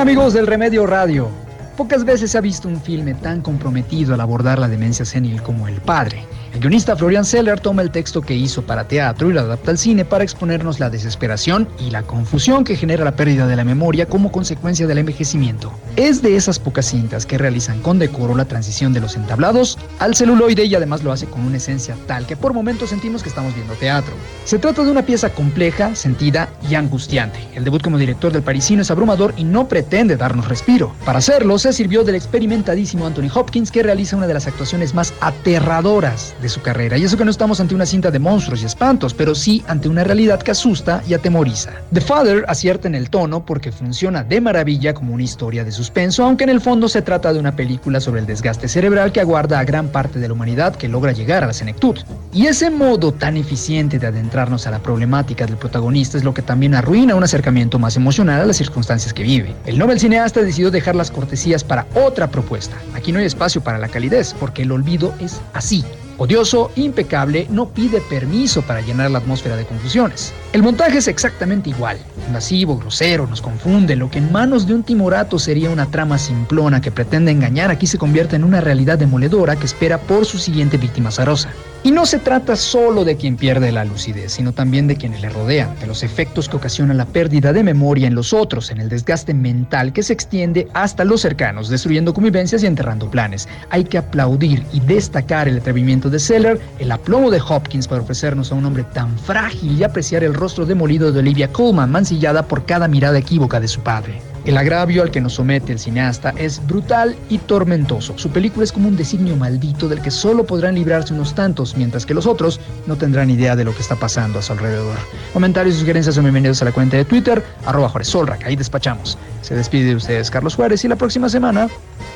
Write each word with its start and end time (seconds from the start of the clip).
amigos 0.00 0.34
del 0.34 0.46
Remedio 0.46 0.86
Radio. 0.86 1.28
Pocas 1.76 2.04
veces 2.04 2.30
se 2.30 2.38
ha 2.38 2.40
visto 2.40 2.68
un 2.68 2.80
filme 2.80 3.14
tan 3.14 3.42
comprometido 3.42 4.14
al 4.14 4.20
abordar 4.20 4.58
la 4.58 4.68
demencia 4.68 5.04
senil 5.04 5.42
como 5.42 5.68
El 5.68 5.80
Padre. 5.80 6.24
El 6.54 6.60
guionista 6.60 6.94
Florian 6.94 7.24
Seller 7.24 7.58
toma 7.58 7.82
el 7.82 7.90
texto 7.90 8.22
que 8.22 8.36
hizo 8.36 8.62
para 8.62 8.86
teatro 8.86 9.28
y 9.28 9.32
lo 9.32 9.40
adapta 9.40 9.72
al 9.72 9.78
cine 9.78 10.04
para 10.04 10.22
exponernos 10.22 10.78
la 10.78 10.88
desesperación 10.88 11.68
y 11.80 11.90
la 11.90 12.04
confusión 12.04 12.62
que 12.62 12.76
genera 12.76 13.04
la 13.04 13.16
pérdida 13.16 13.48
de 13.48 13.56
la 13.56 13.64
memoria 13.64 14.06
como 14.06 14.30
consecuencia 14.30 14.86
del 14.86 14.98
envejecimiento. 14.98 15.72
Es 15.96 16.22
de 16.22 16.36
esas 16.36 16.60
pocas 16.60 16.86
cintas 16.86 17.26
que 17.26 17.38
realizan 17.38 17.80
con 17.82 17.98
decoro 17.98 18.36
la 18.36 18.44
transición 18.44 18.92
de 18.92 19.00
los 19.00 19.16
entablados 19.16 19.78
al 19.98 20.14
celuloide 20.14 20.64
y 20.64 20.76
además 20.76 21.02
lo 21.02 21.10
hace 21.10 21.26
con 21.26 21.40
una 21.40 21.56
esencia 21.56 21.96
tal 22.06 22.24
que 22.24 22.36
por 22.36 22.54
momentos 22.54 22.90
sentimos 22.90 23.24
que 23.24 23.30
estamos 23.30 23.52
viendo 23.56 23.74
teatro. 23.74 24.14
Se 24.44 24.60
trata 24.60 24.84
de 24.84 24.92
una 24.92 25.02
pieza 25.02 25.30
compleja, 25.30 25.96
sentida 25.96 26.48
y 26.70 26.76
angustiante. 26.76 27.40
El 27.56 27.64
debut 27.64 27.82
como 27.82 27.98
director 27.98 28.32
del 28.32 28.44
parisino 28.44 28.82
es 28.82 28.92
abrumador 28.92 29.34
y 29.36 29.42
no 29.42 29.66
pretende 29.66 30.16
darnos 30.16 30.46
respiro. 30.46 30.94
Para 31.04 31.18
hacerlo, 31.18 31.58
se 31.58 31.72
sirvió 31.72 32.04
del 32.04 32.14
experimentadísimo 32.14 33.08
Anthony 33.08 33.28
Hopkins 33.34 33.72
que 33.72 33.82
realiza 33.82 34.16
una 34.16 34.28
de 34.28 34.34
las 34.34 34.46
actuaciones 34.46 34.94
más 34.94 35.12
aterradoras 35.20 36.36
de 36.44 36.50
su 36.50 36.60
carrera. 36.60 36.98
Y 36.98 37.04
eso 37.04 37.16
que 37.16 37.24
no 37.24 37.30
estamos 37.30 37.58
ante 37.58 37.74
una 37.74 37.86
cinta 37.86 38.10
de 38.10 38.18
monstruos 38.18 38.62
y 38.62 38.66
espantos, 38.66 39.14
pero 39.14 39.34
sí 39.34 39.64
ante 39.66 39.88
una 39.88 40.04
realidad 40.04 40.42
que 40.42 40.50
asusta 40.50 41.02
y 41.08 41.14
atemoriza. 41.14 41.72
The 41.92 42.02
Father 42.02 42.44
acierta 42.46 42.86
en 42.86 42.94
el 42.94 43.08
tono 43.08 43.46
porque 43.46 43.72
funciona 43.72 44.22
de 44.22 44.42
maravilla 44.42 44.92
como 44.92 45.14
una 45.14 45.22
historia 45.22 45.64
de 45.64 45.72
suspenso, 45.72 46.22
aunque 46.22 46.44
en 46.44 46.50
el 46.50 46.60
fondo 46.60 46.88
se 46.88 47.00
trata 47.00 47.32
de 47.32 47.38
una 47.38 47.56
película 47.56 47.98
sobre 47.98 48.20
el 48.20 48.26
desgaste 48.26 48.68
cerebral 48.68 49.10
que 49.10 49.20
aguarda 49.20 49.58
a 49.58 49.64
gran 49.64 49.88
parte 49.88 50.18
de 50.18 50.28
la 50.28 50.34
humanidad 50.34 50.76
que 50.76 50.86
logra 50.86 51.12
llegar 51.12 51.42
a 51.42 51.46
la 51.46 51.54
senectud. 51.54 51.96
Y 52.32 52.46
ese 52.46 52.68
modo 52.68 53.12
tan 53.12 53.38
eficiente 53.38 53.98
de 53.98 54.06
adentrarnos 54.06 54.66
a 54.66 54.70
la 54.70 54.80
problemática 54.80 55.46
del 55.46 55.56
protagonista 55.56 56.18
es 56.18 56.24
lo 56.24 56.34
que 56.34 56.42
también 56.42 56.74
arruina 56.74 57.14
un 57.14 57.24
acercamiento 57.24 57.78
más 57.78 57.96
emocional 57.96 58.42
a 58.42 58.46
las 58.46 58.58
circunstancias 58.58 59.14
que 59.14 59.22
vive. 59.22 59.54
El 59.64 59.78
Nobel 59.78 59.98
cineasta 59.98 60.42
decidió 60.42 60.70
dejar 60.70 60.94
las 60.94 61.10
cortesías 61.10 61.64
para 61.64 61.86
otra 61.94 62.28
propuesta. 62.28 62.76
Aquí 62.94 63.12
no 63.12 63.18
hay 63.18 63.24
espacio 63.24 63.62
para 63.62 63.78
la 63.78 63.88
calidez, 63.88 64.34
porque 64.38 64.62
el 64.62 64.72
olvido 64.72 65.14
es 65.20 65.40
así, 65.54 65.84
Odioso, 66.16 66.70
impecable, 66.76 67.48
no 67.50 67.68
pide 67.68 68.00
permiso 68.00 68.62
para 68.62 68.80
llenar 68.80 69.10
la 69.10 69.18
atmósfera 69.18 69.56
de 69.56 69.64
confusiones. 69.64 70.32
El 70.52 70.62
montaje 70.62 70.98
es 70.98 71.08
exactamente 71.08 71.70
igual, 71.70 71.98
invasivo, 72.28 72.78
grosero, 72.78 73.26
nos 73.26 73.42
confunde, 73.42 73.96
lo 73.96 74.08
que 74.08 74.18
en 74.18 74.30
manos 74.30 74.66
de 74.66 74.74
un 74.74 74.84
timorato 74.84 75.40
sería 75.40 75.70
una 75.70 75.90
trama 75.90 76.18
simplona 76.18 76.80
que 76.80 76.92
pretende 76.92 77.32
engañar 77.32 77.70
aquí 77.70 77.88
se 77.88 77.98
convierte 77.98 78.36
en 78.36 78.44
una 78.44 78.60
realidad 78.60 78.96
demoledora 78.96 79.56
que 79.56 79.66
espera 79.66 79.98
por 79.98 80.24
su 80.24 80.38
siguiente 80.38 80.76
víctima 80.76 81.10
zarosa. 81.10 81.50
Y 81.86 81.90
no 81.90 82.06
se 82.06 82.18
trata 82.18 82.56
solo 82.56 83.04
de 83.04 83.18
quien 83.18 83.36
pierde 83.36 83.70
la 83.70 83.84
lucidez, 83.84 84.32
sino 84.32 84.52
también 84.52 84.86
de 84.86 84.96
quienes 84.96 85.20
le 85.20 85.28
rodean, 85.28 85.78
de 85.80 85.86
los 85.86 86.02
efectos 86.02 86.48
que 86.48 86.56
ocasiona 86.56 86.94
la 86.94 87.04
pérdida 87.04 87.52
de 87.52 87.62
memoria 87.62 88.06
en 88.06 88.14
los 88.14 88.32
otros, 88.32 88.70
en 88.70 88.80
el 88.80 88.88
desgaste 88.88 89.34
mental 89.34 89.92
que 89.92 90.02
se 90.02 90.14
extiende 90.14 90.66
hasta 90.72 91.04
los 91.04 91.20
cercanos, 91.20 91.68
destruyendo 91.68 92.14
convivencias 92.14 92.62
y 92.62 92.66
enterrando 92.66 93.10
planes. 93.10 93.46
Hay 93.68 93.84
que 93.84 93.98
aplaudir 93.98 94.64
y 94.72 94.80
destacar 94.80 95.46
el 95.46 95.58
atrevimiento 95.58 96.08
de 96.08 96.20
Seller, 96.20 96.58
el 96.78 96.90
aplomo 96.90 97.30
de 97.30 97.42
Hopkins 97.46 97.86
para 97.86 98.00
ofrecernos 98.00 98.50
a 98.50 98.54
un 98.54 98.64
hombre 98.64 98.84
tan 98.94 99.18
frágil 99.18 99.78
y 99.78 99.84
apreciar 99.84 100.24
el 100.24 100.32
rostro 100.32 100.64
demolido 100.64 101.12
de 101.12 101.18
Olivia 101.18 101.52
Colman, 101.52 101.92
mancillada 101.92 102.48
por 102.48 102.64
cada 102.64 102.88
mirada 102.88 103.18
equívoca 103.18 103.60
de 103.60 103.68
su 103.68 103.82
padre. 103.82 104.33
El 104.44 104.58
agravio 104.58 105.02
al 105.02 105.10
que 105.10 105.22
nos 105.22 105.34
somete 105.34 105.72
el 105.72 105.78
cineasta 105.78 106.34
es 106.36 106.64
brutal 106.66 107.16
y 107.30 107.38
tormentoso. 107.38 108.18
Su 108.18 108.30
película 108.30 108.64
es 108.64 108.72
como 108.72 108.88
un 108.88 108.96
designio 108.96 109.36
maldito 109.36 109.88
del 109.88 110.02
que 110.02 110.10
solo 110.10 110.44
podrán 110.44 110.74
librarse 110.74 111.14
unos 111.14 111.34
tantos, 111.34 111.76
mientras 111.76 112.04
que 112.04 112.12
los 112.12 112.26
otros 112.26 112.60
no 112.86 112.96
tendrán 112.96 113.30
idea 113.30 113.56
de 113.56 113.64
lo 113.64 113.74
que 113.74 113.80
está 113.80 113.96
pasando 113.96 114.38
a 114.38 114.42
su 114.42 114.52
alrededor. 114.52 114.96
Comentarios 115.32 115.76
y 115.76 115.80
sugerencias 115.80 116.14
son 116.14 116.24
bienvenidos 116.24 116.60
a 116.60 116.66
la 116.66 116.72
cuenta 116.72 116.98
de 116.98 117.06
Twitter, 117.06 117.42
arroba 117.64 117.90
Solrak, 118.04 118.44
ahí 118.44 118.54
despachamos. 118.54 119.16
Se 119.40 119.54
despide 119.54 119.88
de 119.88 119.96
ustedes 119.96 120.30
Carlos 120.30 120.56
Juárez 120.56 120.84
y 120.84 120.88
la 120.88 120.96
próxima 120.96 121.30
semana 121.30 121.68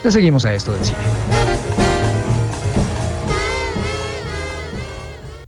le 0.05 0.11
seguimos 0.11 0.45
a 0.45 0.53
esto 0.53 0.73
del 0.73 0.85
cine. 0.85 1.48